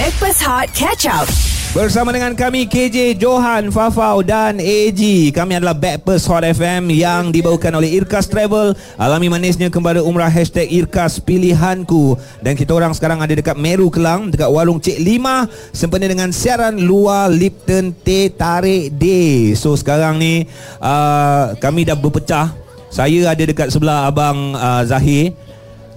[0.00, 1.28] Backpass Hot Catch Up.
[1.76, 4.96] Bersama dengan kami KJ Johan, Fafau dan AG
[5.28, 8.72] Kami adalah Backpast Hot FM Yang dibawakan oleh Irkas Travel.
[8.96, 12.16] Alami manisnya kembali umrah Hashtag Irkas Pilihanku.
[12.40, 15.44] Dan kita orang sekarang ada dekat Meru Kelang Dekat warung Cik Lima
[15.76, 20.48] Sempena dengan siaran luar Lipton Teh Tarik Day So sekarang ni
[20.80, 22.56] uh, Kami dah berpecah.
[22.88, 25.36] Saya ada dekat sebelah Abang uh, Zahir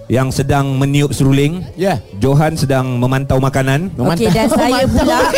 [0.08, 1.64] yang sedang meniup seruling.
[1.74, 2.00] Ya.
[2.20, 3.92] Johan sedang memantau makanan.
[3.96, 5.18] Okey dan saya pula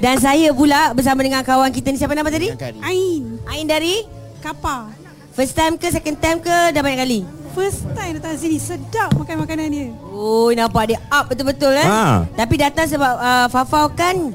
[0.00, 2.48] Dan saya pula bersama dengan kawan kita ni siapa nama tadi?
[2.80, 4.08] Ain Ain dari
[4.40, 4.96] Kapar
[5.36, 7.20] first time ke second time ke dah banyak kali?
[7.52, 11.84] First time datang sini Sedap makan makanan dia Oh nampak dia up betul-betul eh.
[11.84, 12.24] Ha.
[12.32, 14.32] Tapi datang sebab uh, Fafau kan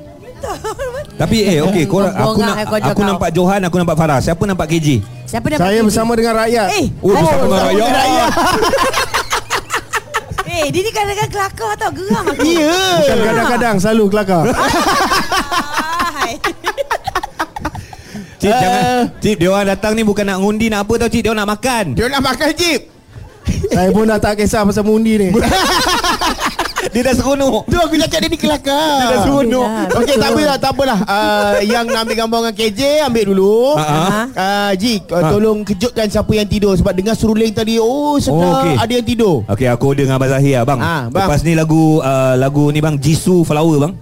[1.15, 3.05] Tapi eh okey kau aku Bongak nak eh aku cakap.
[3.07, 4.19] nampak Johan, aku nampak Farah.
[4.19, 4.87] Siapa nampak KJ?
[5.25, 6.67] siapa dah Saya bersama dengan rakyat.
[6.75, 8.29] Eh, Oh, bersama dengan rakyat.
[10.55, 12.43] eh dia ni kadang-kadang kelakar tau geram aku.
[12.45, 12.71] Ya.
[12.97, 14.43] Bukan kadang-kadang selalu kelakar.
[16.15, 16.33] Hai.
[18.35, 18.53] Cip Eh.
[18.53, 18.83] jangan
[19.17, 21.51] Cip dia orang datang ni bukan nak ngundi nak apa tau Cip, dia orang nak
[21.55, 21.85] makan.
[21.95, 22.81] Dia nak makan jeep
[23.67, 25.29] Saya pun dah tak kisah pasal mundi ni.
[26.85, 27.61] Dia dah seronok.
[27.65, 29.67] Tu aku cakap dia ni kelakar Dia dah seronok.
[29.67, 29.97] Yelah.
[29.97, 34.23] Okey tak apalah tak apalah uh, Yang nak ambil gambar dengan KJ Ambil dulu ha.
[34.27, 35.23] uh, Ji uh.
[35.27, 38.75] Tolong kejutkan siapa yang tidur Sebab dengar seruling tadi Oh sedap Oh, okey.
[38.77, 40.79] Ada yang tidur Okey aku order dengan Abang Zahir bang.
[40.79, 41.27] Ah, bang.
[41.27, 43.93] Lepas ni lagu uh, lagu ni bang Jisoo Flower bang.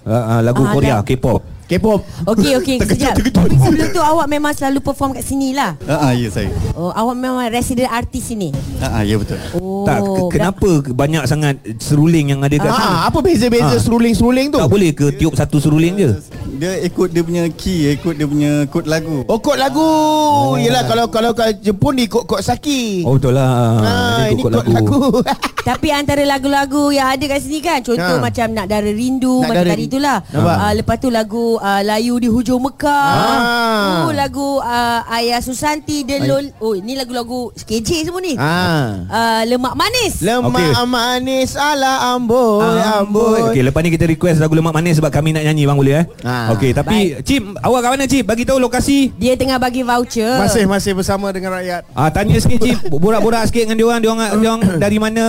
[0.00, 1.04] Uh, uh, lagu Ah, Korea dah.
[1.04, 1.40] K-pop.
[1.70, 3.14] K-pop Okey okey sekejap.
[3.14, 5.78] Tapi sebelum tu awak memang selalu perform kat sini lah.
[5.86, 6.50] Ah, ah, ya saya.
[6.74, 8.50] Oh, awak memang resident artis sini.
[8.76, 9.38] Ah, ah, ya betul.
[9.54, 9.86] Oh.
[9.86, 12.90] tak ke- kenapa banyak sangat seruling yang ada kat sini?
[12.90, 13.78] ah, Apa beza-beza Ah.
[13.78, 16.10] seruling-seruling tu Tak boleh ke tiup satu seruling je?
[16.52, 19.22] Dia ikut dia punya key, ikut dia punya kod lagu.
[19.24, 20.58] Oh kod lagu oh.
[20.58, 23.78] Yelah kalau kalau kat Jepun ni kod kod saki Oh betul lah.
[23.78, 25.22] Ah, ini kod lagu.
[25.60, 28.16] Tapi antara lagu-lagu yang ada kat sini kan Contoh Ha.
[28.18, 30.56] macam Nak Dara Rindu Nak Macam Dara tadi itulah Nampak?
[30.56, 34.08] uh, Lepas tu lagu uh, Layu di hujung Mekah Ah.
[34.08, 39.04] oh, Lagu uh, Ayah Susanti Delol Oh ini lagu-lagu KJ semua ni ah.
[39.04, 40.86] uh, Lemak Manis Lemak Okey.
[40.86, 43.40] manis ala amboi amboi.
[43.46, 46.04] Okey, lepas ni kita request lagu lemak manis sebab kami nak nyanyi bang boleh eh?
[46.22, 46.50] Ah.
[46.52, 48.24] Okey, tapi Cip, awak kat mana Cip?
[48.24, 49.12] Bagi tahu lokasi.
[49.14, 51.84] Dia tengah bagi voucher Masih masih bersama dengan rakyat.
[51.92, 55.26] Ah tanya sikit Cip, borak-borak sikit dengan dia orang, dia orang dia orang dari mana?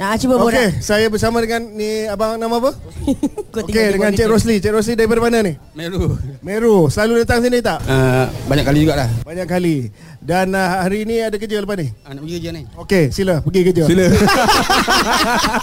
[0.00, 2.72] Nah, cuba borak Okey, saya bersama dengan ni abang nama apa?
[3.60, 4.16] Okey, dengan.
[4.16, 4.56] Cik Rosli.
[4.56, 5.52] Cik Rosli daripada mana ni?
[5.76, 6.16] Meru.
[6.40, 6.88] Meru.
[6.88, 7.84] Selalu datang sini tak?
[7.84, 9.12] Uh, banyak kali juga lah.
[9.28, 9.92] Banyak kali.
[10.20, 11.88] Dan uh, hari ni ada kerja lepas ni?
[12.04, 12.62] Ah, nak pergi kerja ni.
[12.76, 13.82] Okey, sila pergi kerja.
[13.88, 14.04] Sila.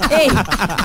[0.10, 0.30] Eh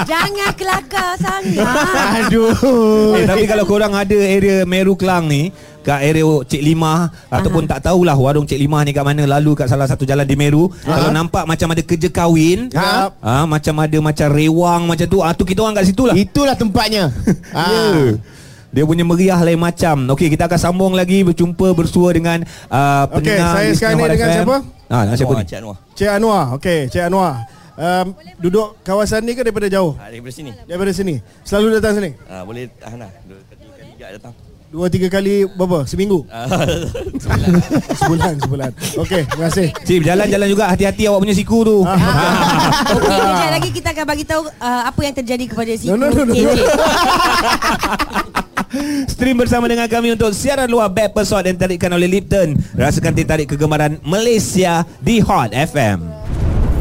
[0.04, 1.64] Jangan kelakar sangat
[2.20, 3.16] Aduh.
[3.16, 5.48] eh, tapi kalau korang ada area Meru Kelang ni
[5.80, 9.66] kat area Cik Limah ataupun tak tahulah warung Cik Limah ni kat mana lalu kat
[9.66, 13.10] salah satu jalan di Meru kalau nampak macam ada kerja kahwin Ha?
[13.14, 16.54] ah macam ada macam rewang macam tu ah tu kita orang kat situ lah Itulah
[16.54, 17.08] tempatnya.
[17.52, 17.58] Ya.
[17.58, 18.04] ah.
[18.72, 20.08] Dia punya meriah lain macam.
[20.16, 22.40] Okey, kita akan sambung lagi berjumpa bersua dengan
[22.72, 24.36] uh, Okey, pendengar saya listener sekarang ni dengan FM.
[24.40, 24.56] siapa?
[24.88, 25.44] Ah, dengan siapa ni?
[25.44, 25.76] Cik Anwar.
[25.92, 26.44] Cik Anwar.
[26.56, 27.32] Okey, Cik Anwar.
[27.72, 28.06] Um,
[28.36, 29.92] duduk kawasan ni ke daripada jauh?
[29.96, 30.52] Ah, daripada sini.
[30.64, 31.14] Daripada sini.
[31.44, 32.10] Selalu datang sini.
[32.24, 33.12] Ah, boleh tahan lah.
[33.28, 34.32] Dua kali tiga datang.
[34.72, 35.84] Dua tiga kali berapa?
[35.84, 36.24] Seminggu?
[36.32, 36.48] Ah,
[38.00, 38.70] Sebulan, sebulan.
[39.04, 39.68] Okey, terima kasih.
[39.84, 41.76] Cip, jalan-jalan juga hati-hati awak punya siku tu.
[41.84, 42.00] Ah.
[42.96, 46.08] Okey, kejap lagi kita akan bagi tahu uh, apa yang terjadi kepada si No, no,
[46.08, 46.52] no, no, no.
[49.08, 52.56] Stream bersama dengan kami untuk siaran luar Bad Pesawat dan tarikkan oleh Lipton.
[52.72, 56.08] Rasakan teh tarik kegemaran Malaysia di Hot FM.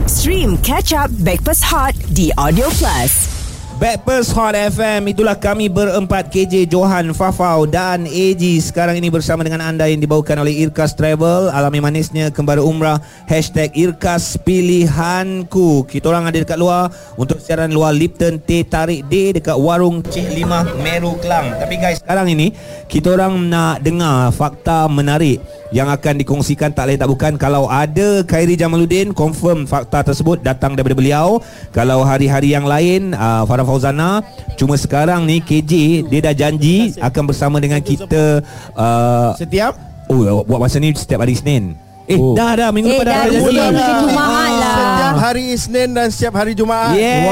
[0.07, 3.40] Stream Catch Up Backpass Hot di Audio Plus.
[3.81, 9.57] Backpers Hot FM Itulah kami berempat KJ Johan Fafau dan AG Sekarang ini bersama dengan
[9.57, 11.49] anda Yang dibawakan oleh Irkas Travel.
[11.49, 13.01] Alami manisnya kembali umrah.
[13.25, 15.89] Hashtag Irkas Pilihanku.
[15.89, 16.93] Kita orang ada dekat luar.
[17.17, 21.57] Untuk siaran luar Lipton Teh Tarik Day Dekat warung Cik Limah Meru Kelang.
[21.57, 22.53] Tapi guys sekarang ini
[22.85, 25.41] Kita orang nak dengar Fakta menarik
[25.73, 26.75] yang akan dikongsikan.
[26.75, 31.39] Tak lain tak bukan kalau ada Khairi Jamaluddin confirm fakta tersebut datang daripada beliau.
[31.71, 34.19] Kalau hari-hari yang lain uh, Farah Fauzana
[34.59, 38.43] cuma sekarang ni KJ dia dah janji akan bersama dengan kita
[38.75, 39.79] uh, Setiap
[40.11, 41.79] oh buat masa ni setiap hari Isnin
[42.11, 42.35] eh Oh.
[42.35, 45.89] dah dah minggu Eh depan dah ada janji Isnin ke Jumaat lah Setiap hari Isnin
[45.95, 46.99] dan setiap hari Jumaat.
[46.99, 47.23] Yes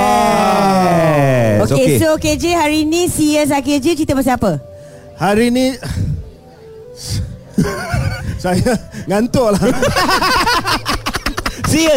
[1.68, 2.00] Okey, okay.
[2.00, 4.64] so KJ hari ni CS KJ cerita pasal apa?
[5.20, 5.76] Hari ni
[8.44, 8.72] saya
[9.04, 9.60] ngantuk lah.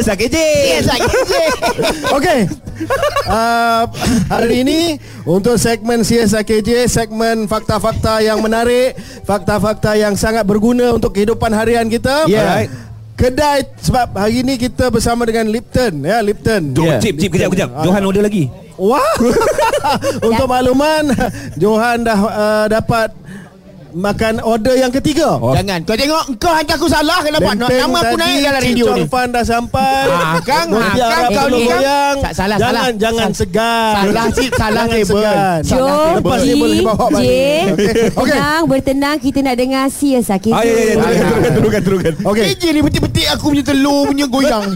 [0.03, 1.33] Lah KJ Yes, KJ.
[2.19, 2.41] Okey.
[3.23, 3.84] Uh,
[4.34, 4.81] hari ini
[5.23, 11.87] untuk segmen CSR KJ, segmen fakta-fakta yang menarik, fakta-fakta yang sangat berguna untuk kehidupan harian
[11.87, 12.26] kita.
[12.26, 12.43] Yeah.
[12.43, 12.70] Alright.
[13.12, 16.75] Kedai sebab hari ini kita bersama dengan Lipton ya Lipton.
[16.75, 16.99] Jo, Yeah.
[16.99, 17.84] Cip, cip, kejap, kejap Ah.
[17.87, 18.50] Johan order lagi
[18.81, 19.14] Wah.
[20.29, 21.12] Untuk makluman,
[21.61, 23.14] Johan dah uh, dapat
[23.93, 25.37] makan order yang ketiga.
[25.37, 25.53] Oh.
[25.53, 28.87] Jangan Kau tengok Kau hantar aku salah Kenapa Benteng Nama aku naik dalam Cik radio
[28.87, 30.05] Chong ni Fan dah sampai.
[30.09, 32.17] Ah, Kang, ah, Kang, kau ni, goyang.
[32.19, 32.85] Sa- salah, jangan, salah.
[32.97, 33.93] Jangan Sa- segan.
[33.93, 34.50] Salah, Cik.
[34.56, 35.61] Salah, segan.
[35.62, 37.67] Jom Lepas dia boleh bawa balik.
[38.17, 38.33] Okey.
[38.33, 42.12] Tenang Bertenang Kita nak dengar Siasa KJ Ah, ya, ya, ya, teruskan, teruskan, teruskan, teruskan.
[42.27, 42.47] Okey.
[42.53, 44.67] KJ ni betik-betik aku punya telur punya goyang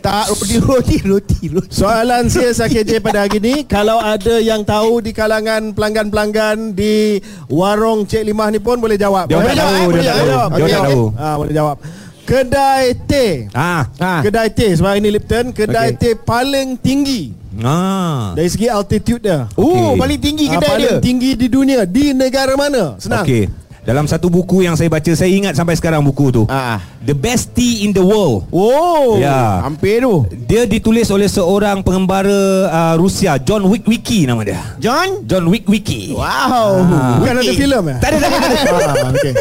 [0.00, 4.98] Tak roti roti roti roti Soalan CSA KJ pada hari ini Kalau ada yang tahu
[4.98, 9.70] di kalangan pelanggan-pelanggan di warung Cik Limah ni pun boleh jawab Dia Boleh tak jawab,
[9.70, 9.92] tahu, eh?
[9.92, 10.48] dia Boleh tak jawab.
[10.48, 10.56] tahu.
[10.56, 11.02] Dia tak tahu.
[11.14, 11.76] Ah, Boleh jawab
[12.22, 13.82] Kedai teh Ah.
[13.98, 14.20] Ah.
[14.20, 15.98] Kedai teh sebab ini Lipton Kedai Okey.
[15.98, 18.32] teh paling tinggi Ah.
[18.32, 19.98] Dari segi altitude dia Oh Okey.
[19.98, 22.96] paling tinggi Ah, kedai dia Paling tinggi di dunia Di negara mana?
[22.96, 23.50] Senang Okey.
[23.90, 26.78] Dalam satu buku yang saya baca Saya ingat sampai sekarang buku tu Ah.
[27.02, 29.66] The best tea in the world Oh Ya.
[29.66, 35.50] Hampir tu Dia ditulis oleh seorang pengembara uh, Rusia John Wickwicki nama dia John John
[35.50, 36.22] Wickwicki Wow
[36.86, 37.18] Ah.
[37.18, 37.96] Bukan ada filem ya?
[37.98, 38.92] Tak ada tak ada, tak ada.
[38.94, 39.32] ah, okay.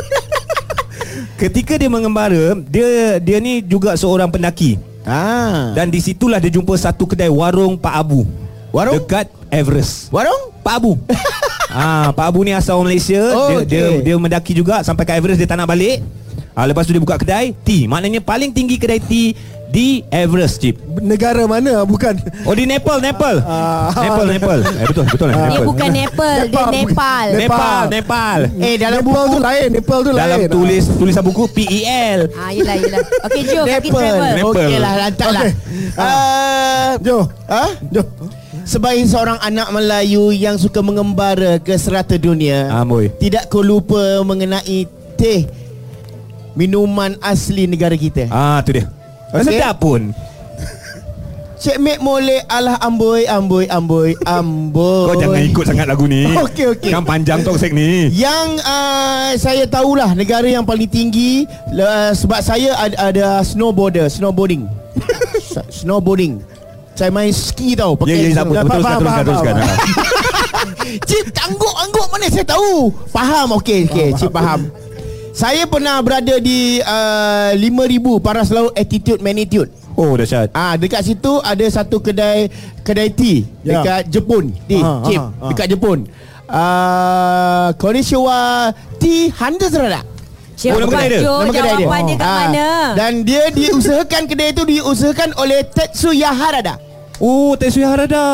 [1.38, 5.78] Ketika dia mengembara Dia dia ni juga seorang pendaki Ah.
[5.78, 8.26] Dan di situlah dia jumpa satu kedai warung Pak Abu
[8.74, 8.98] Warung?
[8.98, 10.58] Dekat Everest Warung?
[10.66, 10.98] Pak Abu
[11.72, 13.22] ah, Pak Abu ni asal orang Malaysia.
[13.30, 13.68] Oh, dia, okey.
[13.68, 16.02] dia, dia mendaki juga Sampai ke Everest dia tak nak balik.
[16.52, 19.32] Ah, Lepas tu dia buka kedai Tea Maknanya paling tinggi kedai tea
[19.70, 20.82] Di Everest Cip.
[20.98, 21.86] Negara mana?
[21.86, 22.18] Bukan.
[22.42, 23.38] Oh di Nepal Nepal.
[23.46, 23.94] Ah.
[23.94, 24.60] Nepal Nepal.
[24.66, 25.62] Eh, Betul betul Dia Nepal.
[25.64, 27.88] Bukan Nepal Dia Nepal Nepal.
[27.88, 30.50] Nepal Eh dalam Nepal buku tu lain Nepal tu Dalam lain.
[30.50, 33.00] tulis tulisan buku PEL Ah, yelah, yelah.
[33.24, 34.34] Okey, jom kita travel.
[34.34, 34.52] Nepal.
[34.58, 35.42] Okey lah lantak lah.
[35.46, 35.54] Okey.
[35.96, 37.18] Ah, Jo.
[37.46, 37.70] Ah?
[37.88, 38.02] Jo
[38.70, 44.86] Sebagai seorang anak Melayu yang suka mengembara ke serata dunia Amboi Tidak kau lupa mengenai
[45.18, 45.50] teh
[46.54, 48.28] Minuman asli negara kita.
[48.28, 48.90] Ah tu dia.
[49.32, 49.48] Okey.
[49.48, 50.12] Sedap pun.
[51.60, 55.08] Cik Mek Molek alah amboi amboi amboi amboi.
[55.08, 56.28] Kau jangan ikut sangat lagu ni.
[56.28, 56.92] Okey, okey.
[56.92, 58.12] Kan panjang talksek ni.
[58.12, 61.48] Yang uh, saya tahulah negara yang paling tinggi
[61.80, 64.68] uh, Sebab saya ada, ada snowboarder Snowboarding.
[65.80, 66.44] Snowboarding
[67.00, 69.56] Saya main ski tau Ya ya tak apa Teruskan teruskan teruskan
[71.02, 74.68] Cip angguk-angguk mana saya tahu Faham okey okey Cip faham
[75.32, 77.64] Saya pernah berada di uh, 5000
[78.20, 82.52] paras laut altitude magnitude Oh dahsyat Ah dekat situ ada satu kedai
[82.84, 83.80] kedai tea Ya.
[83.80, 84.52] dekat Jepun.
[84.66, 85.48] Tea, Aha, chip aha, aha.
[85.52, 86.00] dekat Jepun.
[86.50, 90.02] Ah Konnichiwa Tea Hunter Serada.
[90.56, 91.20] Siapa Oh, nama kedai dia?
[91.22, 91.80] Jo, Nama kedai dia.
[91.80, 92.68] jawapan dia kat Ah, mana?
[92.96, 96.76] Dan dia diusahakan kedai itu diusahakan oleh Tetsuya Harada.
[97.20, 98.26] Oh Tetsuya Harada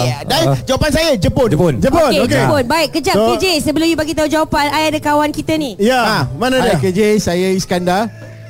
[0.00, 1.50] Ya, dan jawapan saya Jepun.
[1.50, 2.38] Jepun Jepun Okey, okey.
[2.38, 2.62] Jepun.
[2.64, 3.44] Baik, kejap So- KJ.
[3.60, 5.74] Sebelum you bagi tahu jawapan, I ada kawan kita ni.
[5.76, 8.06] Ya Ah, Mana dia Hai KJ, saya Iskandar.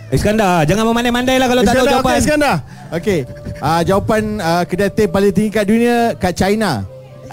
[0.06, 2.56] Iskandar Jangan memandai-mandai lah Kalau tak tahu Iskandar, jawapan okey, Iskandar
[2.93, 3.19] Okey,
[3.58, 6.84] uh, jawapan uh, kedai teh paling tinggi kat dunia kat China.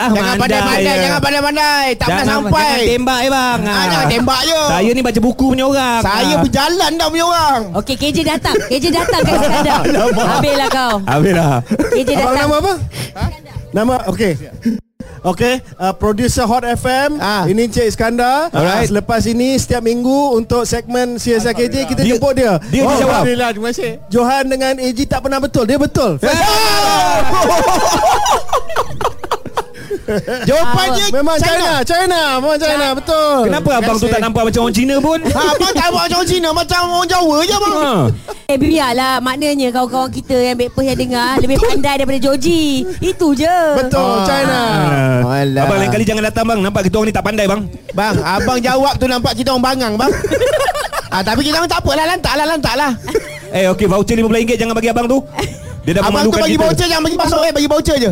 [0.01, 0.93] Ah, Jangan pandai-pandai, ya.
[0.99, 1.85] jangan pandai-pandai.
[1.93, 2.57] Tak pernah sampai.
[2.57, 4.59] Jangan tembak eh bang Ah, jangan tembak je.
[4.65, 6.39] Saya ni baca buku punya orang Saya Ah.
[6.41, 7.61] berjalan dah punya orang.
[7.75, 8.55] Okey, KJ datang.
[8.65, 9.81] KJ datang kat Iskandar.
[10.33, 10.93] Habislah kau.
[11.03, 11.55] Habis lah
[11.87, 12.35] KJ Abang datang.
[12.35, 12.73] nama apa?
[13.71, 14.33] Nama okey.
[15.21, 17.21] Okey, uh, producer Hot FM.
[17.21, 17.45] Ah.
[17.45, 18.49] Ini Cik Iskandar.
[18.49, 18.89] Alright.
[18.89, 22.57] Selepas ini setiap minggu untuk segmen CSI KJ kita Dia- jemput dia.
[22.67, 23.21] dia dijawab.
[23.21, 23.91] Alhamdulillah, terima kasih.
[24.09, 25.63] Johan dengan AG tak pernah betul.
[25.63, 26.17] Dia betul.
[30.49, 33.37] Jawapannya Memang China, China, memang China, betul.
[33.45, 35.19] Kenapa abang tu tak nampak macam orang Cina pun?
[35.21, 37.91] Ha, abang tak buat macam orang Cina Macam orang Jawa je bang Ha.
[38.47, 42.61] Eh biarlah Maknanya kawan-kawan kita Yang backpast yang dengar Lebih pandai daripada Joji
[42.99, 43.57] Itu je.
[43.77, 44.61] Betul, China.
[45.23, 45.39] Ah.
[45.39, 45.63] Alah.
[45.63, 46.59] Abang lain kali jangan datang bang.
[46.59, 47.61] Nampak kita orang ni tak pandai bang.
[47.91, 50.11] Bang Abang jawab tu nampak kita orang bangang bang.
[51.11, 52.91] Ah, Tapi kita orang tak apalah Lantak lah lantak lah.
[53.51, 55.19] Eh okey voucher RM15 jangan bagi abang tu.
[55.83, 56.63] Dia dah Abang tu memalukan bagi kita.
[56.63, 58.11] voucher Jangan bagi masuk eh Bagi voucher je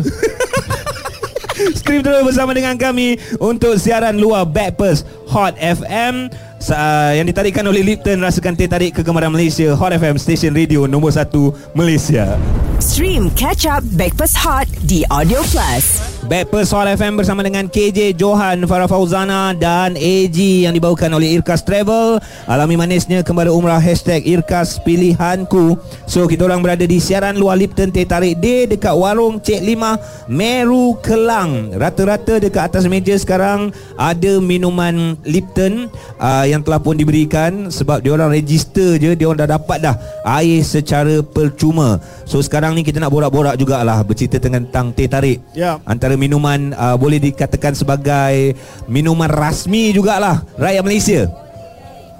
[1.74, 6.28] Stream terus bersama dengan kami Untuk siaran luar Backpast Hot FM
[6.60, 11.12] Sa- yang ditarikkan oleh Lipton Rasakan teh tarik kegemaran Malaysia Hot FM Station Radio nombor
[11.12, 11.32] 1
[11.72, 12.36] Malaysia
[12.80, 16.19] Stream Catch Up Backpass Hot di Audio Plus.
[16.30, 21.66] Backpast Hot FM bersama dengan KJ Johan Farah Fauzana dan AG yang dibawakan oleh Irkas
[21.66, 22.22] Travel.
[22.46, 25.74] Alami manisnya kembali umrah Hashtag Irkas Pilihanku.
[26.06, 29.98] So kita orang berada di siaran luar Lipton Teh Tarik Day Dekat warung Cik Lima
[30.30, 31.74] Meru Kelang.
[31.74, 35.90] Rata-rata dekat atas meja sekarang Ada minuman Lipton
[36.22, 39.94] uh, Yang telah pun diberikan Sebab dia orang register je Dia orang dah dapat dah
[40.22, 41.98] Air secara percuma.
[42.22, 45.42] So sekarang ni kita nak borak-borak jugalah Bercerita tentang teh tarik.
[45.58, 45.82] Ya.
[45.82, 48.52] Antara minuman uh, boleh dikatakan sebagai
[48.84, 51.20] minuman rasmi jugalah rakyat Malaysia.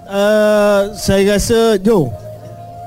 [0.09, 2.09] Uh, saya rasa Jo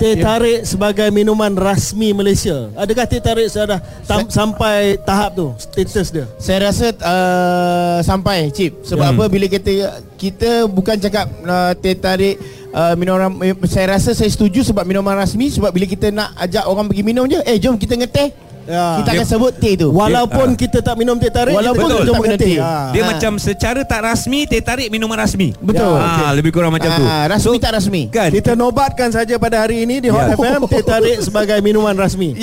[0.03, 2.67] teh tarik sebagai minuman rasmi Malaysia?
[2.75, 6.25] Adakah teh tarik sudah tam, sampai tahap tu status dia?
[6.36, 9.15] Saya rasa uh, sampai Cip Sebab Hmm.
[9.15, 9.72] apa bila kita
[10.20, 12.36] Kita bukan cakap uh, Teh tarik
[12.75, 16.67] uh, minuman eh, Saya rasa saya setuju Sebab minuman rasmi Sebab bila kita nak ajak
[16.67, 19.03] orang pergi minum je Eh jom kita ngeteh Ya.
[19.03, 20.58] Kita akan sebut teh tu Walaupun Ah.
[20.58, 22.38] kita tak minum teh tarik, Walaupun kita kita minum teh.
[22.38, 22.58] teh.
[22.58, 22.89] Ah.
[22.89, 23.08] Dia Ah.
[23.12, 25.51] macam secara tak rasmi teh tarik minuman rasmi.
[25.58, 25.96] Betul.
[25.96, 27.03] Ah, lebih kurang macam tu.
[27.03, 28.29] Ah, Rasmi tak rasmi Kan?
[28.29, 30.36] Kita nobatkan saja pada hari ini di Hot Ya.
[30.36, 32.36] FM teh tarik sebagai minuman rasmi.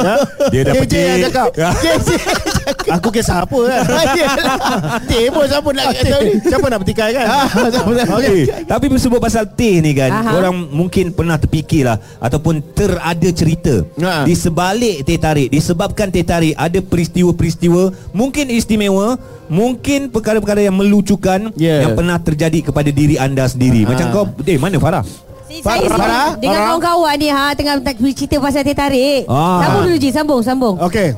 [0.00, 0.16] Ya.
[0.48, 1.48] Dia dah KJ yang cakap.
[1.54, 1.70] Ya.
[2.90, 3.80] Aku kisah apa kan?
[5.10, 7.26] Teh pun siapa nak Ah, kata ni Siapa nak bertikai kan?
[8.10, 8.40] Okay.
[8.64, 10.30] Tapi sebut pasal teh ni kan Aha.
[10.36, 14.24] Orang mungkin pernah terfikirlah Ataupun terada cerita Ha.
[14.24, 21.52] Di sebalik teh tarik Disebabkan teh tarik Ada peristiwa-peristiwa Mungkin istimewa Mungkin perkara-perkara yang melucukan
[21.56, 21.84] Ya.
[21.84, 25.04] Yang pernah terjadi kepada diri anda sendiri Macam kau Eh mana Farah?
[25.50, 26.68] Saya, Farah, saya Farah, dengan Farah.
[26.70, 27.74] kawan-kawan ni ha tengah
[28.14, 29.26] cerita pasal teh tarik.
[29.26, 29.58] Ah.
[29.58, 30.74] Sambung dulu Ji, sambung, sambung.
[30.78, 31.10] Okey.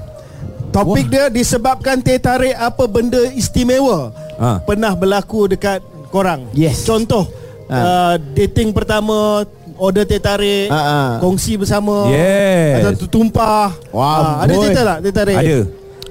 [0.73, 4.59] Topik dia disebabkan teh tarik apa benda istimewa Ah.
[4.59, 6.49] pernah berlaku dekat korang.
[6.51, 6.83] Yes.
[6.83, 7.29] Contoh
[7.69, 8.15] uh, Ah.
[8.17, 9.45] dating pertama
[9.77, 11.11] order teh tarik, Ah, ah.
[11.19, 12.89] kongsi bersama, Yes.
[12.89, 13.71] atau tumpah.
[13.91, 15.37] Wah, Ah, ada cerita tak teh tarik?
[15.37, 15.59] Ada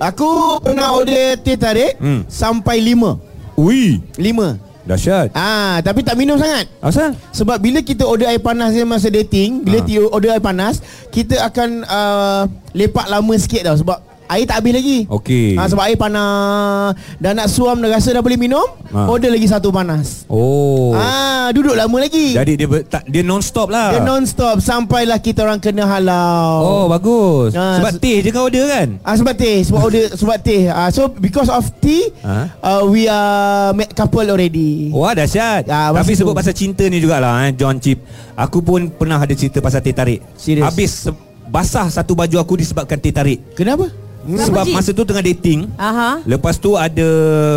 [0.01, 2.25] Aku pernah order teh tarik Hmm.
[2.25, 3.21] Sampai lima
[3.53, 7.13] Ui Lima Dahsyat Ah, Tapi tak minum sangat Asal?
[7.29, 10.09] Sebab bila kita order air panas dia masa dating Bila Ha.
[10.09, 10.81] order air panas
[11.13, 15.53] Kita akan uh, lepak lama sikit tau Sebab air tak habis lagi Okey.
[15.53, 19.07] ha, Sebab air panas Dah nak suam dah rasa dah boleh minum Ha.
[19.07, 23.67] Order lagi satu panas Oh Ah, Duduk lama lagi Jadi dia ber, tak, dia non-stop
[23.67, 28.29] lah Dia non-stop Sampailah kita orang kena halau Oh bagus Ah, Sebab se- teh je
[28.29, 28.99] kau order kan?
[29.01, 30.67] Ah sebab teh sebab order sebab teh.
[30.67, 32.51] Ah so because of tea Ha?
[32.59, 34.91] uh, we are met couple already.
[34.91, 36.37] Wah dahsyat Ah, Tapi sebut tu.
[36.37, 40.19] pasal cinta ni jugalah eh, John Chip Aku pun pernah ada cerita pasal teh tarik
[40.35, 40.65] Serius?
[40.65, 41.07] Habis
[41.45, 43.87] basah satu baju aku disebabkan teh tarik Kenapa?
[44.21, 44.73] Kenapa, Sebab Cik?
[44.77, 46.21] masa tu tengah dating Aha.
[46.29, 47.07] Lepas tu ada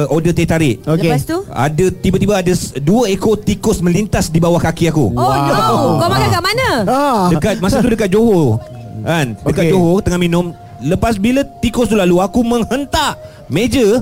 [0.09, 1.12] order teh tarik Okey.
[1.12, 1.44] Lepas tu?
[1.47, 6.28] Ada tiba-tiba ada dua ekor tikus melintas di bawah kaki aku Oh no, kau makan
[6.33, 6.68] kat mana?
[6.88, 7.23] Ah.
[7.28, 8.64] Dekat masa tu dekat Johor
[9.04, 9.73] Kan Dekat Okey.
[9.76, 13.21] Johor tengah minum Lepas bila tikus tu lalu Aku menghentak
[13.52, 14.00] meja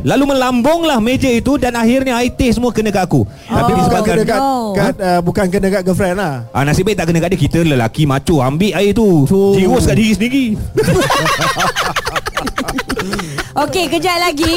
[0.00, 3.78] Lalu melambunglah meja itu Dan akhirnya air teh semua kena kat aku Tapi Tapi bukan
[3.78, 4.52] disebabkan kena kat, No.
[4.72, 6.34] kat uh, bukan kena kat girlfriend lah.
[6.50, 9.40] Ah nasib baik tak kena kat dia Kita lelaki macho Ambil air tu Tu.
[9.56, 10.44] Jirus kat diri sendiri
[13.58, 14.54] Okey, kejap lagi.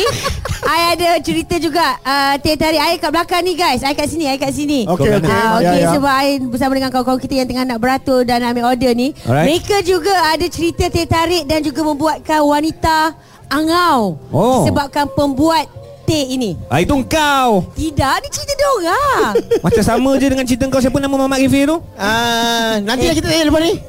[0.62, 3.82] I ada cerita juga uh, teh tarik air kat belakang ni guys.
[3.82, 4.86] Air kat sini, air kat sini.
[4.86, 5.26] Okey Kau okey.
[5.28, 5.90] Ah, Ya, Okey ya.
[5.92, 9.18] sebab I bersama dengan kawan-kawan kita yang tengah nak beratur dan ambil order ni.
[9.26, 9.50] Alright.
[9.50, 13.18] Mereka juga ada cerita teh tarik dan juga membuatkan wanita
[13.52, 14.16] angau.
[14.32, 14.64] Oh.
[14.64, 15.68] Disebabkan pembuat
[16.02, 16.58] teh ini.
[16.66, 19.38] ah, Itu kau Tidak, ni cerita dia orang.
[19.64, 23.46] Macam sama je dengan cerita kau Siapa nama Mamat Rifir tu Ah nanti kita tanya
[23.48, 23.74] lepas ni.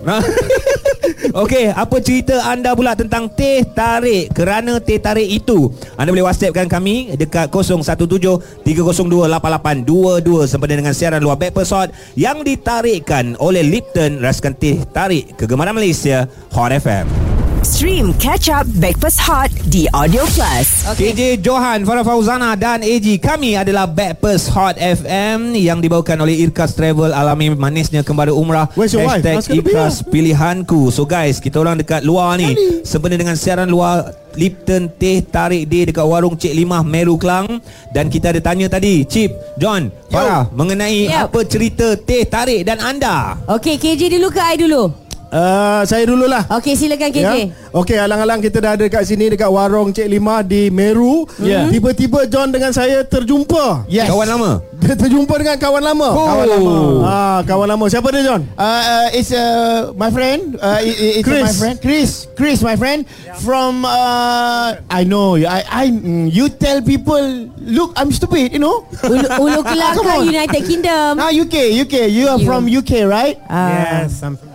[1.33, 4.28] Okey, apa cerita anda pula tentang teh tarik?
[4.37, 11.73] Kerana teh tarik itu, anda boleh WhatsAppkan kami dekat 0173028822 sempena dengan siaran luar Backpast
[11.73, 11.88] Hot
[12.19, 17.31] yang ditarikkan oleh Lipton rasakan teh tarik kegemaran Malaysia Hot FM.
[17.62, 20.83] Stream Catch Up Backpass Hot di Audio Plus.
[20.83, 21.14] Okay.
[21.14, 26.75] KJ Johan, Farah Fauzana dan AG Kami adalah Backpast Hot FM Yang dibawakan oleh Irkas
[26.75, 28.66] Travel Alami manisnya kembali umrah?
[28.75, 32.50] Hashtag Irkas Pilihanku So guys, kita orang dekat luar ni
[32.83, 37.62] Sempena dengan siaran luar Lipton Teh Tarik Day Dekat warung Cik Limah Meru Kelang
[37.95, 41.31] Dan kita ada tanya tadi Chip, John, Farah Mengenai Yo.
[41.31, 45.01] apa cerita Teh Tarik dan anda Okey, KJ dulu ke I dulu?
[45.32, 46.44] Uh, saya dululah.
[46.60, 47.24] Okey, silakan KJ.
[47.24, 47.32] Ya.
[47.72, 51.24] Okey, alang-alang kita dah ada kat sini dekat warung Cik Lima di Meru.
[51.40, 51.72] Ya.
[51.72, 53.88] Tiba-tiba John dengan saya terjumpa.
[53.88, 54.12] Yes.
[54.12, 56.08] Kawan lama Dia terjumpa dengan kawan lama.
[56.12, 56.26] Oh.
[56.28, 56.74] Kawan lama.
[57.00, 57.84] Ah, kawan lama.
[57.88, 58.44] Siapa dia John?
[58.60, 60.60] Uh, uh, it's uh, my friend.
[60.60, 61.40] Uh, it, it- it's Chris.
[61.48, 61.76] my friend.
[61.80, 62.10] Chris.
[62.36, 63.00] Chris, my friend.
[63.40, 65.40] From uh, I know.
[65.40, 67.24] I I mm, you tell people.
[67.56, 68.52] Look, I'm stupid.
[68.52, 68.84] You know.
[69.00, 70.28] Ulu, Ulu Kelaka Come on.
[70.28, 71.16] United Kingdom.
[71.16, 72.12] Ah, UK, UK.
[72.12, 72.44] You are You.
[72.44, 73.40] from UK, right?
[73.48, 74.04] Ah.
[74.04, 74.51] Yes, I'm from.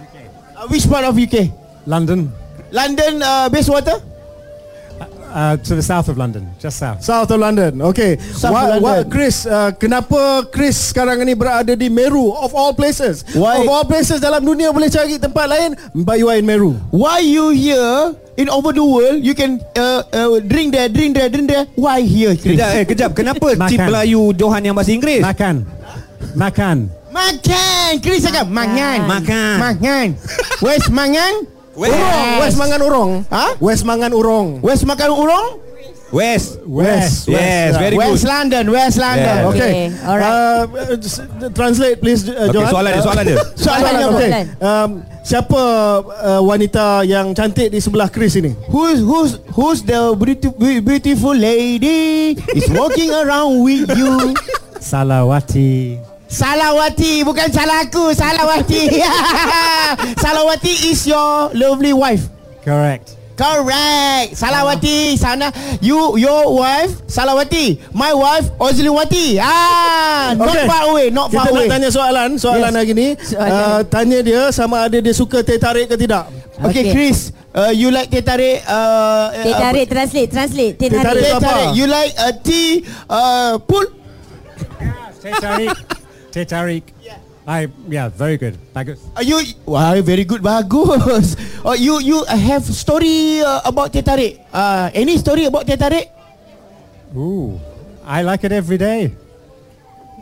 [0.58, 1.54] Uh, which part of UK?
[1.86, 2.34] London,
[2.74, 4.02] London, uh, Bayswater.
[5.38, 7.04] uh, to the south of London, just south.
[7.04, 7.82] South of London.
[7.94, 8.18] Okay.
[8.18, 9.12] South What, of what, London.
[9.12, 13.22] Chris, uh, kenapa Chris sekarang ni berada di Meru of all places?
[13.38, 13.62] Why?
[13.62, 16.74] Of all places dalam dunia boleh cari tempat lain, but you are in Meru.
[16.90, 18.18] Why you here?
[18.38, 21.66] In over the world, you can uh, uh, drink there, drink there, drink there.
[21.74, 22.54] Why here, Chris?
[22.54, 23.70] Kejap, eh, kejap Kenapa Makan.
[23.74, 25.26] Cip Melayu Johan yang bahasa Inggeris?
[25.26, 25.66] Makan,
[26.38, 26.78] makan.
[27.12, 27.90] Makan.
[28.04, 29.08] Chris cakap mangan.
[29.08, 29.56] Makan.
[29.60, 30.08] Mangan.
[30.60, 31.58] Where's mangan?
[31.78, 31.94] West.
[31.94, 33.12] Urong, West Mangan Urong.
[33.30, 33.46] Ha?
[33.62, 34.48] West Mangan Urong.
[34.66, 35.48] Where's makan urong?
[36.10, 36.64] West.
[36.64, 37.28] West.
[37.28, 37.78] Yes, yeah.
[37.78, 38.16] very good.
[38.16, 39.28] West London, West London.
[39.44, 39.50] Yeah.
[39.52, 39.92] Okay.
[39.92, 40.32] Okay, alright.
[40.34, 41.20] Uh, just
[41.54, 42.72] translate please uh, Okay, Johan.
[42.72, 43.38] soalan dia, soalan dia.
[43.68, 44.32] Soalan dia okay.
[44.32, 44.46] Soalan.
[44.64, 44.90] Um,
[45.22, 45.62] siapa
[46.08, 48.56] uh, wanita yang cantik di sebelah Chris ini?
[48.72, 54.32] Who's who's who's the beautiful beautiful lady is walking around with you?
[54.80, 56.00] Salawati.
[56.27, 59.00] Salawati bukan salah aku, Salawati.
[60.24, 62.27] Salawati is your lovely wife.
[62.62, 63.15] Correct.
[63.38, 64.34] Correct.
[64.34, 67.77] Salawati sana you your wife Salawati.
[67.93, 69.38] My wife Ozliwati.
[69.38, 70.65] Ah, not Okay.
[70.65, 71.69] far away, not Kita far nak away.
[71.69, 72.79] tanya soalan Soalan Yes.
[72.81, 73.53] hari ni Soalan.
[73.53, 76.25] uh, Tanya dia sama ada dia suka teh tarik ke tidak
[76.57, 76.86] Okay, Okay.
[76.89, 81.29] Chris, uh, you like teh tarik uh, Teh tarik translate translate Teh Teh tarik Teh
[81.29, 81.46] tarik apa?
[81.46, 81.69] tarik.
[81.72, 82.69] You like uh, tea
[83.07, 83.86] uh, pool?
[85.22, 85.77] Teh tarik.
[86.38, 86.86] Teh tarik.
[87.50, 88.53] I yeah, very good.
[88.70, 89.01] Bagus.
[89.17, 91.34] Are you Wah, very good, bagus.
[91.65, 94.38] Oh, you you have story uh, about teh tarik?
[94.53, 96.13] Uh, any story about teh tarik?
[97.17, 97.58] Ooh,
[98.06, 99.17] I like it every day.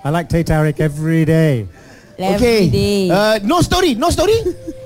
[0.06, 1.68] I like teh tarik every day.
[2.16, 4.40] Every day Uh, no story, no story.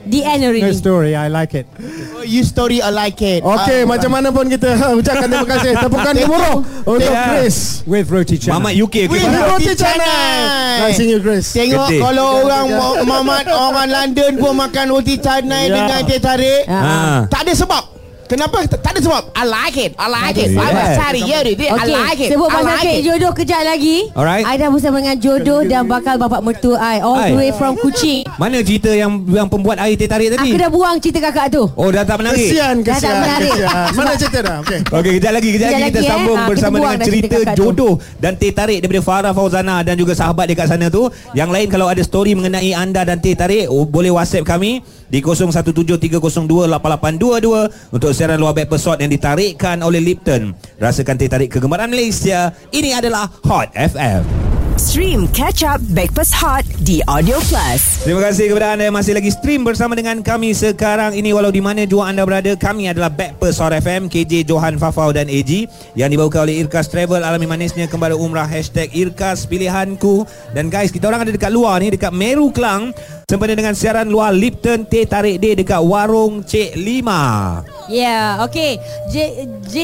[0.00, 1.12] The end No already story.
[1.12, 1.68] I like it.
[2.16, 3.44] oh, you story, I like it.
[3.44, 5.76] Okey, Ah, macam mana pun kita ucapkan terima kasih.
[5.84, 6.56] Tepukan gemuruh
[6.88, 7.28] untuk Yeah.
[7.44, 7.84] Chris.
[7.84, 8.54] With roti canai.
[8.56, 10.88] Mamat UK okay, With roti canai.
[10.88, 11.52] Nice seeing you, Chris.
[11.52, 12.00] Tengok Getih.
[12.00, 12.66] kalau orang
[13.04, 15.74] Mamat orang London pun makan roti canai Ya.
[15.76, 16.62] dengan teh tarik.
[16.64, 17.28] Ah.
[17.28, 17.89] Tak ada sebab.
[18.30, 18.62] Kenapa?
[18.62, 19.22] Tak ada sebab.
[19.32, 19.90] I like it.
[19.98, 20.48] I like it.
[20.48, 20.94] I was Yeah.
[20.96, 21.20] sorry.
[21.20, 22.30] Yeah, I Okay, like it.
[22.30, 23.02] sebut I pasal like it.
[23.02, 23.96] jodoh kejap lagi.
[24.12, 24.44] Alright.
[24.44, 28.22] I dah bersama dengan jodoh dan bakal bapak mertua I all the way from Kuching.
[28.36, 30.46] Mana cerita yang yang pembuat air teh tarik tadi?
[30.46, 31.66] Aku dah buang cerita kakak tu.
[31.68, 32.38] Oh dah tak menarik.
[32.40, 33.52] Kesian, Dah tak kesian, menarik.
[33.52, 33.86] kesian.
[33.98, 34.56] Mana cerita dah?
[34.62, 34.78] Okey.
[34.86, 36.08] Okey, kejap lagi, kejap Kejap lagi kita eh.
[36.08, 37.62] sambung Ah, bersama dengan cerita cerita kakak tu.
[37.66, 41.02] jodoh dan teh tarik daripada Farah Fauzana dan juga sahabat dekat sana tu.
[41.32, 45.18] Yang lain kalau ada story mengenai anda dan teh tarik, oh, boleh WhatsApp kami di
[45.20, 50.54] 0173028822 untuk siaran luar Backpast yang ditarikkan oleh Lipton.
[50.78, 52.54] Rasakan teh tarik kegemaran Malaysia.
[52.70, 54.49] Ini adalah Hot FM.
[54.80, 58.00] Stream Catch Up Backpass Hot di Audio Plus.
[58.00, 61.60] Terima kasih kepada anda yang masih lagi stream bersama dengan kami sekarang ini walau di
[61.60, 66.08] mana jua anda berada kami adalah Backpast Hot FM KJ Johan Fafau dan AG yang
[66.08, 70.24] dibawakan oleh Irkas Travel alami manisnya kembali umrah hashtag Irkas pilihanku
[70.56, 72.96] dan guys kita orang ada dekat luar ni dekat Meru Klang
[73.28, 78.80] sempena dengan siaran luar Lipton Teh Tarik Day dekat Warung Cik Lima Ya, yeah, okay.
[79.12, 79.76] J J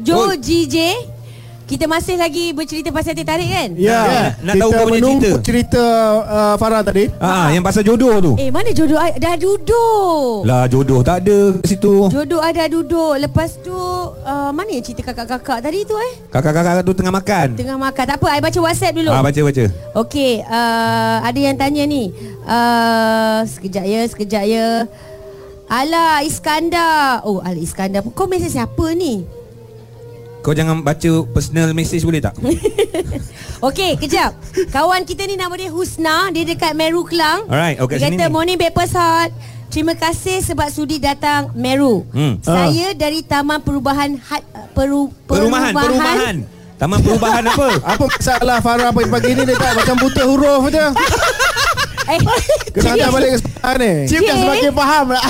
[0.00, 0.32] Jo Oh.
[0.32, 1.17] GJ.
[1.68, 3.68] Kita masih lagi bercerita pasal teh tarik kan?
[3.76, 5.30] Ya, Nak tahu kita kau punya cerita.
[5.44, 5.84] cerita
[6.24, 7.12] uh, Farah tadi.
[7.20, 9.12] ah, yang pasal jodoh tu Eh, mana jodoh I?
[9.14, 10.42] Dah duduk.
[10.42, 13.20] lah jodoh tak ada kat situ Jodoh ada duduk.
[13.20, 13.76] Lepas tu
[14.18, 16.12] uh, mana yang cerita kakak-kakak tadi tu eh?
[16.28, 18.04] kakak-kakak tu tengah makan Tengah makan.
[18.06, 19.10] Tak apa, I baca WhatsApp dulu.
[19.12, 22.16] ah, baca baca Okey, uh, ada yang tanya ni.
[22.42, 24.68] Uh, sekejap ya, sekejap ya.
[25.68, 27.20] Alah Iskandar.
[27.22, 28.00] Oh, Alah Iskandar.
[28.08, 29.28] Kau mesej siapa ni?
[30.38, 32.32] Kau jangan baca personal message boleh tak?
[33.68, 34.32] Okey, kejap.
[34.70, 37.44] Kawan kita ni nama dia Husna, dia dekat Meru Kelang.
[37.46, 38.32] Alright, okay, Dia sini kata ni.
[38.32, 39.30] morning Backpast Hot.
[39.68, 42.06] Terima kasih sebab sudi datang Meru.
[42.08, 42.40] Hmm.
[42.40, 44.40] Saya dari Taman Perubahan Hat,
[44.72, 46.36] Peru, Perumahan, perumahan.
[46.78, 47.68] Taman perubahan apa?
[47.90, 50.84] Apa masalah Farah pagi-pagi ni dia tak macam buta huruf je.
[52.08, 52.16] Eh,
[52.72, 53.92] Kena hantar balik ke sekolah ni.
[54.08, 54.40] Cip dah Cik.
[54.40, 55.24] semakin faham lah.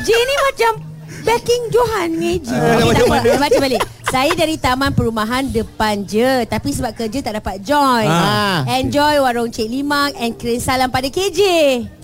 [0.00, 0.72] J ni macam
[1.20, 2.32] backing Johan ni.
[2.40, 3.36] Ah, Okay, macam tak mana?
[3.36, 3.80] Baca balik.
[4.06, 8.62] Saya dari taman perumahan depan je Tapi sebab kerja tak dapat join Ah.
[8.72, 11.40] Enjoy warung Cik Limang And kirim salam pada KJ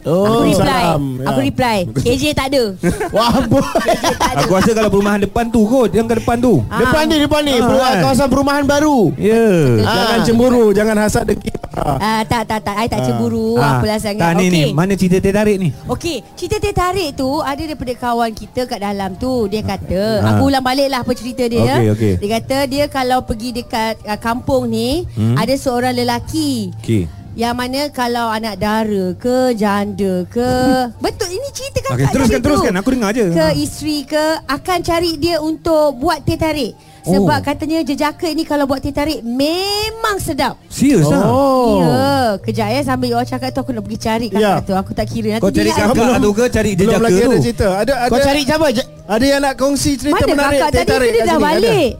[0.02, 1.02] Oh, Aku reply salam.
[1.22, 1.46] Aku Ya.
[1.46, 2.74] reply KJ tak ada
[3.14, 6.82] Wah, tak ada Aku rasa kalau perumahan depan tu kot Yang ke depan tu Ah.
[6.82, 7.54] depan ni, depan ni.
[7.54, 7.96] Ah, Peru- kan?
[8.02, 8.98] Kawasan perumahan baru.
[9.14, 9.62] Ya yeah.
[9.80, 10.24] Jangan Ah.
[10.26, 11.54] cemburu, jangan hasad dengki.
[11.72, 14.76] Ah, tak tak tak I tak cemburu Apalah sangat Tak ni ni Okey.
[14.76, 18.78] Mana cerita teh tarik ni Okey, cerita teh tarik tu ada daripada kawan kita kat
[18.78, 19.46] dalam tu.
[19.46, 20.26] Dia kata, Ha.
[20.32, 21.62] aku ulang balik lah apa cerita dia.
[21.62, 21.91] Okey, ya.
[21.92, 22.14] Okey.
[22.16, 25.34] Dia kata dia kalau pergi dekat uh, kampung ni, Hmm.
[25.34, 26.72] ada seorang lelaki.
[26.76, 30.50] Okey Yang mana kalau anak dara ke janda ke
[31.00, 32.44] Betul ini cerita kakak Okey, teruskan, tadi tu.
[32.44, 32.72] teruskan.
[32.74, 33.24] Aku dengar je.
[33.30, 33.56] Ke Ha.
[33.56, 37.42] isteri ke Akan cari dia untuk buat teh tarik Sebab Oh.
[37.42, 41.80] katanya jejaka ini Kalau buat teh tarik Memang sedap Serius lah Oh.
[41.80, 42.06] Ya
[42.38, 44.60] Kejap ya Sambil awak cakap tu Aku nak pergi cari kakak Ya.
[44.60, 47.26] tu Aku tak kira Nanti Kau cari kakak tu ke Cari Belum jejaka lagi tu
[47.26, 47.68] ada cerita.
[47.74, 48.66] Ada ada Kau cari siapa?
[48.70, 51.28] Je- ada yang nak kongsi cerita Mana menarik kakak teh tadi dia dah sini.
[51.28, 51.44] Ada?
[51.44, 51.90] balik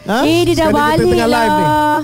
[0.00, 0.16] Ha?
[0.22, 1.62] Eh dia dah Sekarang balik tengah live ni.
[1.62, 1.98] lah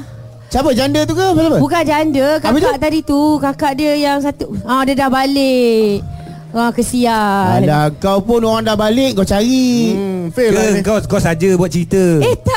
[0.47, 0.71] Siapa?
[0.73, 1.27] Janda tu ke?
[1.27, 1.43] Apa?
[1.43, 1.59] apa?
[1.59, 6.05] Bukan janda Habis Kakak tadi tu Kakak dia yang satu Ah Dia dah balik
[6.49, 9.93] Wah kesian Alah, kau pun orang dah balik, kau cari.
[9.93, 10.81] Hmm, fail lah Ke ni.
[10.81, 12.56] kau kau saja buat cerita Eh tak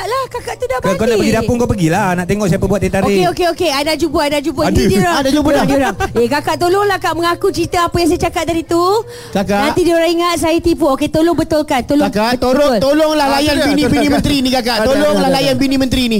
[0.50, 2.90] Kakak tu dah Kau, kau nak pergi dapur kau pergilah Nak tengok siapa buat teh
[2.90, 4.62] tarik Okey okey okey, I dah jumpa, I dah jumpa.
[4.66, 4.74] Ada.
[4.74, 5.16] Ni dia orang.
[5.22, 5.64] Ada jumpa dah.
[5.64, 5.96] Dia orang.
[6.16, 8.84] Eh kakak tolonglah kak mengaku cerita apa yang saya cakap tadi tu.
[9.30, 9.62] Kakak.
[9.62, 10.86] Nanti dia orang ingat saya tipu.
[10.90, 11.82] Okey tolong betulkan.
[11.86, 12.44] Tolong Kakak betul.
[12.50, 15.36] tolong Tolonglah Ah, layan ada, bini-bini ada, menteri ni kakak ada, Tolonglah ada, ada.
[15.38, 16.20] layan bini menteri ni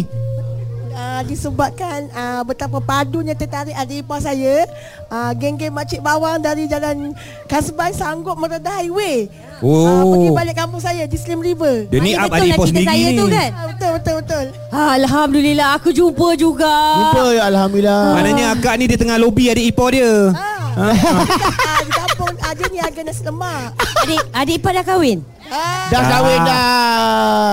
[1.30, 4.66] disebabkan uh, betapa padunya tertarik adik ipar saya
[5.08, 7.14] uh, geng-geng makcik bawang dari jalan
[7.46, 9.76] Kasban sanggup meredah highway Oh.
[9.84, 11.84] uh, pergi balik kampung saya di Slim River.
[11.86, 12.88] Dia ni Ah, up betul adik ipar cerita sendiri.
[12.88, 13.50] saya ni tu kan?
[13.52, 14.46] Ah, betul betul betul.
[14.72, 16.74] Alhamdulillah aku jumpa juga.
[16.96, 18.02] Jumpa ya Alhamdulillah.
[18.10, 20.32] Maknanya akak ni dia tengah lobby adik ipar dia.
[20.32, 23.68] Ah, ah, di kampung ah, dia ni harga nasi lemak.
[24.00, 25.18] Adik adik ipar dah kahwin?
[25.46, 27.50] ah, Dah kahwin dah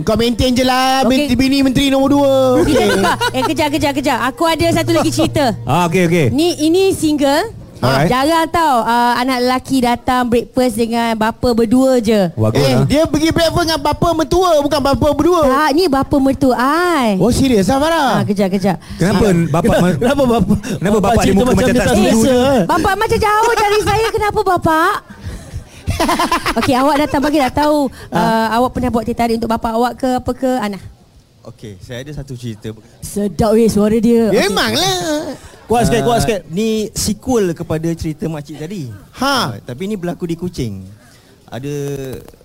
[0.00, 1.32] Kau maintain je lah okay.
[1.32, 2.88] Bini menteri nombor dua okay.
[3.32, 4.18] Eh kejap kejap kejap.
[4.24, 5.54] Aku ada satu lagi cerita.
[5.62, 7.54] Ah okey okey Ni ini single.
[7.78, 8.10] Alright.
[8.10, 12.26] Jarang tau uh, anak lelaki datang breakfast dengan bapa berdua je.
[12.34, 16.16] Bagus Eh lah dia pergi breakfast dengan bapa mentua Bukan bapa berdua Tak, ni bapa
[16.18, 17.14] mertua ai.
[17.16, 18.82] Oh serius lah Farah Ah, kejap kejap.
[18.98, 22.60] Kenapa bapak ma- Kenapa bapak Kenapa bapak dia cerita muka macam tak tak setuju eh?
[22.66, 24.94] Bapak macam jauh dari saya Kenapa bapak?
[26.58, 29.92] Okey, awak datang bagi dah tahu uh, awak pernah buat teh tarik untuk bapak awak
[29.98, 30.80] ke apa ke Ana?
[31.48, 32.74] Okey, saya ada satu cerita.
[33.00, 34.28] Sedap weh suara dia.
[34.28, 35.36] Memanglah
[35.68, 38.88] Kuat sikit kuat Ah, sikit Ni sequel kepada cerita makcik tadi.
[39.20, 39.36] Ha.
[39.36, 40.80] Ah, tapi ni berlaku di Kuching.
[41.44, 41.76] Ada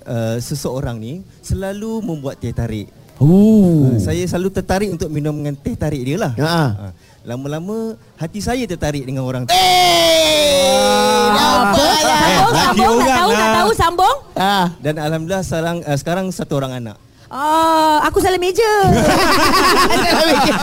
[0.07, 2.91] uh, seseorang ni selalu membuat teh tarik.
[3.21, 3.93] Oh.
[3.93, 6.33] Uh, saya selalu tertarik untuk minum dengan teh tarik dia lah.
[6.37, 6.47] Ha.
[6.47, 6.91] Ah,
[7.23, 9.55] Lama-lama hati saya tertarik dengan orang tu.
[9.55, 13.53] Eh Nampak lah Sambung, laki sambung, tak orang tahu, tak lah.
[13.55, 14.17] tahu, sambung.
[14.35, 14.65] Ah.
[14.83, 16.97] Dan alhamdulillah sekarang uh, sekarang satu orang anak.
[17.33, 18.61] Oh, aku salah meja.